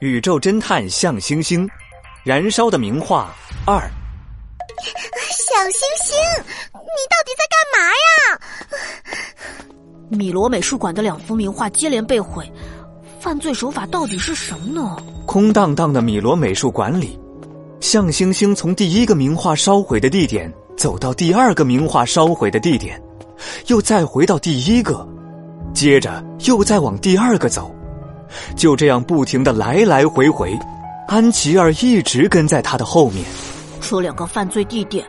[0.00, 1.68] 宇宙侦探向星星，
[2.24, 3.32] 燃烧的名画
[3.64, 3.78] 二。
[4.82, 8.40] 小星星，你到底在干嘛呀？
[10.08, 12.52] 米罗美术馆的两幅名画接连被毁，
[13.20, 14.96] 犯罪手法到底是什么呢？
[15.26, 17.16] 空荡荡的米罗美术馆里，
[17.78, 23.00] 向星星从第一个名画烧毁的地点走到第二个名画烧毁的地点，
[23.68, 25.06] 又再回到第一个，
[25.72, 27.72] 接着又再往第二个走。
[28.56, 30.56] 就这样不停的来来回回，
[31.08, 33.24] 安琪儿一直跟在他的后面。
[33.80, 35.06] 这两个犯罪地点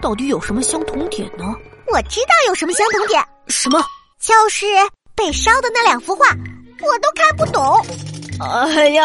[0.00, 1.44] 到底有什么相同点呢？
[1.92, 3.80] 我知道有什么相同点，什么？
[4.20, 4.66] 就是
[5.14, 6.24] 被烧的那两幅画，
[6.80, 7.86] 我都看不懂。
[8.40, 9.04] 哎呀，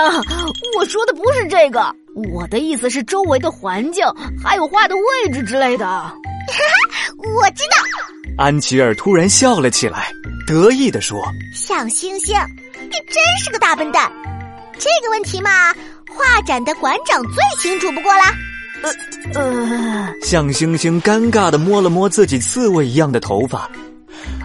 [0.77, 1.93] 我说的不是这个，
[2.33, 4.03] 我的意思是周围的环境，
[4.43, 5.85] 还有画的位置之类的。
[5.85, 7.77] 哈哈，我知道。
[8.37, 10.11] 安琪儿突然笑了起来，
[10.47, 11.21] 得意地说
[11.53, 12.35] ：“小星星。”
[12.83, 14.11] 你真是个大笨蛋！
[14.77, 15.73] 这个问题嘛，
[16.09, 18.33] 画展的馆长最清楚不过啦。
[18.83, 18.91] 呃
[19.35, 23.69] 呃，向星星尴尬的摸了摸自己刺猬一样的头发。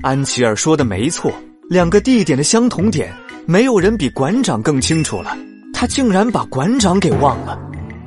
[0.03, 1.33] 安琪儿说的没错，
[1.71, 3.13] 两个地点的相同点，
[3.47, 5.37] 没有人比馆长更清楚了。
[5.73, 7.59] 他竟然把馆长给忘了。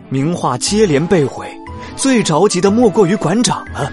[0.10, 1.48] 名画接连被毁，
[1.96, 3.92] 最着急的莫过于馆长了。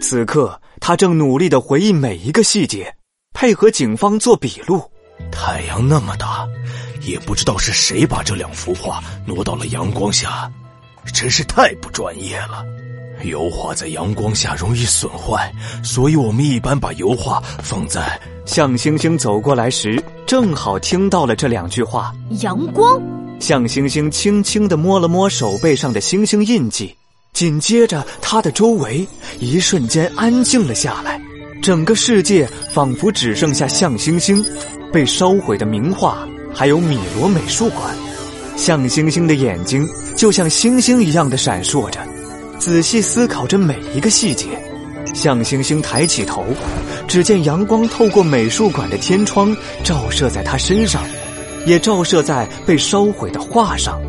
[0.00, 2.92] 此刻，他正努力的回忆每一个细节，
[3.32, 4.82] 配合警方做笔录。
[5.30, 6.46] 太阳那么大，
[7.02, 10.50] 也不知道是谁把这两幅画挪到了阳光下，
[11.12, 12.64] 真是太不专业了。
[13.24, 15.52] 油画在阳光下容易损坏，
[15.84, 18.18] 所以我们一般把油画放在……
[18.46, 22.12] 向星星走过来时，正好听到了这两句话。
[22.40, 23.00] 阳光。
[23.38, 26.94] 向星星轻轻的摸了摸手背上的星星印记，
[27.32, 29.06] 紧接着他的周围
[29.38, 31.20] 一瞬间安静了下来，
[31.62, 34.44] 整个世界仿佛只剩下向星星。
[34.92, 37.94] 被烧毁的名画，还有米罗美术馆，
[38.56, 42.00] 向星星的眼睛就像星星一样的闪烁着，
[42.58, 44.46] 仔细思考着每一个细节。
[45.12, 46.44] 向星星抬起头，
[47.08, 51.02] 只见阳光透过美术馆的天窗照射在他身上，
[51.66, 54.00] 也照射在被烧毁的画上。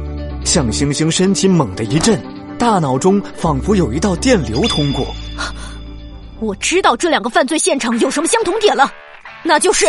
[0.45, 2.21] 向星星身体猛地一震，
[2.57, 5.07] 大脑中仿佛有一道电流通过。
[6.39, 8.91] 我知道这两个犯罪现场有什么相同点了，
[9.43, 9.87] 那就是。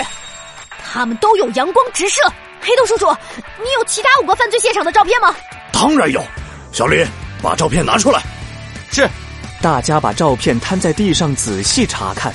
[0.93, 2.21] 他们都有阳光直射。
[2.61, 3.07] 黑豆叔叔，
[3.63, 5.35] 你有其他五个犯罪现场的照片吗？
[5.73, 6.23] 当然有。
[6.71, 7.03] 小李，
[7.41, 8.23] 把照片拿出来。
[8.91, 9.09] 是。
[9.63, 12.31] 大家把照片摊在地上仔细查看，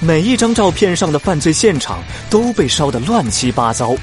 [0.00, 3.94] 每一张照片上的犯罪现场都被烧得乱七八糟，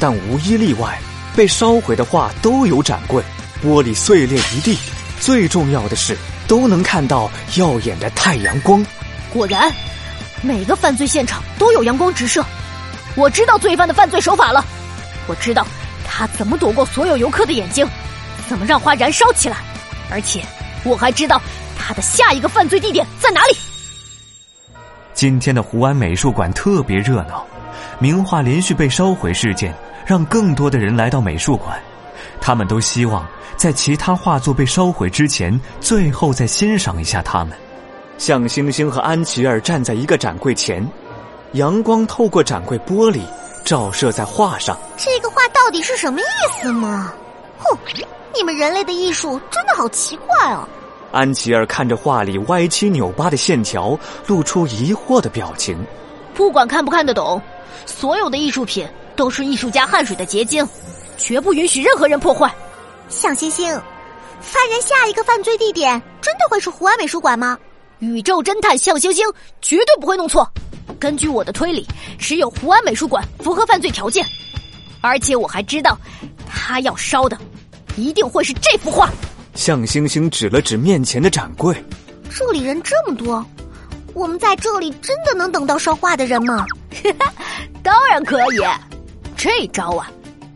[0.00, 0.98] 但无一例外，
[1.36, 3.22] 被烧毁的画都有展柜，
[3.62, 4.78] 玻璃碎裂一地。
[5.20, 8.84] 最重要的是，都能看到耀眼的太阳光。
[9.34, 9.70] 果然，
[10.40, 12.42] 每个犯罪现场都有阳光直射。
[13.14, 14.64] 我知道罪犯的犯罪手法了，
[15.26, 15.66] 我知道
[16.06, 17.86] 他怎么躲过所有游客的眼睛，
[18.48, 19.56] 怎么让花燃烧起来，
[20.10, 20.42] 而且
[20.84, 21.40] 我还知道
[21.76, 23.56] 他的下一个犯罪地点在哪里。
[25.14, 27.44] 今天的湖湾美术馆特别热闹，
[27.98, 29.74] 名画连续被烧毁事件
[30.06, 31.76] 让更多的人来到美术馆，
[32.40, 33.26] 他们都希望
[33.56, 37.58] 在其他画作被烧毁之前，最后再欣赏一下它们。
[38.16, 40.86] 向星星和安琪儿站在一个展柜前。
[41.52, 43.20] 阳光透过展柜玻璃
[43.64, 46.24] 照射在画上，这个画到底是什么意
[46.60, 47.12] 思吗？
[47.58, 47.76] 哼，
[48.34, 50.68] 你们人类的艺术真的好奇怪哦。
[51.10, 55.82] 安琪儿看着画里歪七扭八的线条，露出疑惑的表情。
[56.34, 57.40] 不管看不看得懂，
[57.86, 60.68] 所有的艺术品都是艺术家汗水的结晶，
[61.16, 62.54] 绝不允许任何人破坏。
[63.08, 63.68] 向星星，
[64.38, 67.58] 犯人下一个犯罪地点真的会是湖湾美术馆吗？
[68.00, 69.26] 宇宙侦探向星星
[69.62, 70.46] 绝对不会弄错。
[70.98, 71.86] 根据我的推理，
[72.18, 74.24] 只有胡安美术馆符合犯罪条件，
[75.00, 75.96] 而且我还知道，
[76.48, 77.38] 他要烧的
[77.96, 79.10] 一定会是这幅画。
[79.54, 81.74] 向星星指了指面前的展柜，
[82.30, 83.44] 这里人这么多，
[84.14, 86.64] 我们在这里真的能等到烧画的人吗？
[87.82, 88.58] 当然可以，
[89.36, 90.10] 这招啊，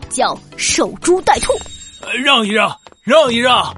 [0.09, 1.53] 叫守株待兔。
[2.25, 3.75] 让一让，让一让。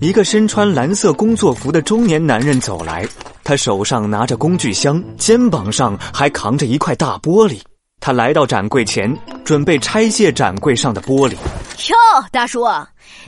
[0.00, 3.06] 一个身穿蓝色工作服的中年男人走来。
[3.48, 7.58] 他手上拿着工具箱，肩膀上还扛着一块大玻璃。
[7.98, 9.10] 他来到展柜前，
[9.42, 11.32] 准备拆卸展柜上的玻璃。
[11.32, 11.96] 哟，
[12.30, 12.68] 大叔，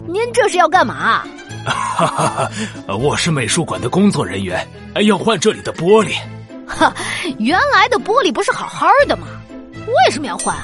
[0.07, 1.23] 您这是要干嘛？
[1.65, 2.51] 哈哈，
[2.97, 4.69] 我是美术馆的工作人员，
[5.07, 6.13] 要换这里的玻璃。
[6.69, 6.93] 哈，
[7.39, 9.27] 原来的玻璃不是好好的吗？
[9.87, 10.55] 为什么要换？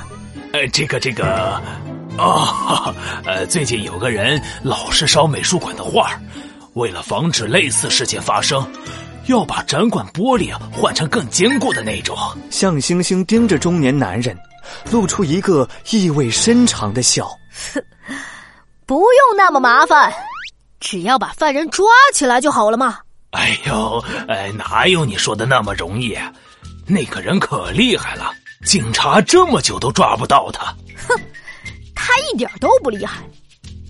[0.52, 1.62] 呃，这个这个，啊
[2.20, 2.94] 哦，
[3.24, 6.10] 呃，最近有个人老是烧美术馆的画
[6.74, 8.62] 为了防止类似事件发生。
[9.26, 12.16] 要把展馆玻璃换成更坚固的那种。
[12.50, 14.36] 向星星盯着中年男人，
[14.90, 17.28] 露出一个意味深长的笑。
[18.86, 20.12] 不用那么麻烦，
[20.78, 22.98] 只要把犯人抓起来就好了嘛。
[23.30, 26.16] 哎呦，哎，哪有你说的那么容易？
[26.86, 28.30] 那个人可厉害了，
[28.64, 30.66] 警察这么久都抓不到他。
[31.08, 31.20] 哼，
[31.94, 33.16] 他一点都不厉害，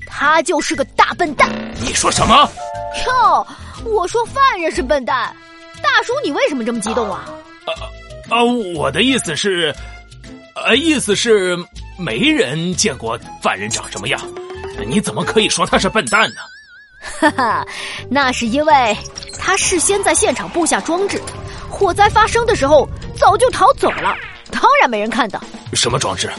[0.07, 1.51] 他就是个大笨蛋。
[1.79, 2.51] 你说什么？
[3.07, 3.47] 哟，
[3.85, 5.35] 我说犯人是笨蛋。
[5.83, 7.29] 大叔，你为什么这么激动啊？
[7.67, 7.71] 啊
[8.31, 8.43] 啊！
[8.75, 9.75] 我的意思是，
[10.55, 11.57] 呃，意思是
[11.99, 14.21] 没人见过犯人长什么样，
[14.87, 16.37] 你怎么可以说他是笨蛋呢？
[17.21, 17.67] 哈哈，
[18.11, 18.97] 那是因为
[19.39, 21.21] 他事先在现场布下装置，
[21.71, 24.17] 火灾发生的时候早就逃走了，
[24.51, 25.41] 当然没人看到。
[25.73, 26.31] 什么装置？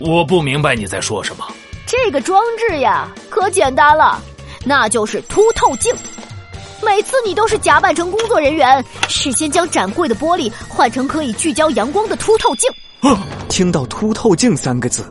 [0.00, 1.46] 我不明白你在说什么。
[1.86, 4.20] 这个装置呀，可简单了，
[4.64, 5.92] 那就是凸透镜。
[6.84, 12.68] 每次你都是假扮成工作人员，事先将展柜的玻璃换成可以聚焦阳光的凸透镜。
[13.48, 15.04] 听到“凸透镜”三个字，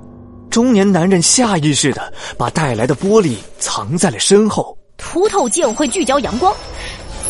[0.49, 4.77] 中年男人下意识的把带来的玻璃藏在了身后。
[4.97, 6.53] 凸透镜会聚焦阳光，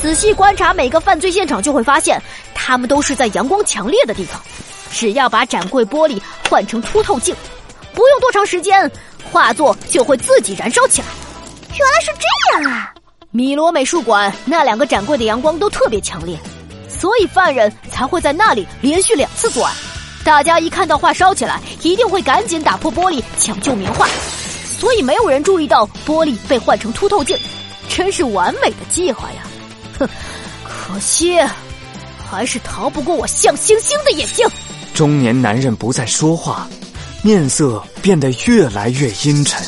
[0.02, 2.22] 仔细观察每个犯罪现场，就会发现
[2.54, 4.42] 他们都是在阳光强烈的地方。
[4.92, 6.20] 只要把展柜玻璃
[6.50, 7.36] 换成凸透镜，
[7.94, 8.90] 不用多长时间，
[9.32, 11.08] 画作就会自己燃烧起来。
[11.78, 12.94] 原来是这样啊！
[13.32, 16.38] 米罗美术馆那两个展柜的阳光都特别强烈，
[16.90, 19.74] 所以犯人才会在那里连续两次作案。
[20.24, 24.08] 大家一看到画烧起来，一定会赶紧打破玻璃抢救名画，
[24.78, 27.38] 所以没有人注意到玻璃被换成凸透镜，
[27.90, 29.44] 真是完美的计划呀！
[29.98, 30.10] 哼，
[30.64, 31.40] 可惜
[32.30, 34.46] 还是逃不过我像星星的眼睛。
[34.94, 36.68] 中年男人不再说话，
[37.24, 39.66] 面色变得越来越阴沉。